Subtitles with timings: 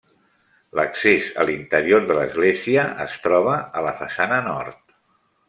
[0.77, 4.83] L'accés a l'interior de l'església es troba a la façana nord.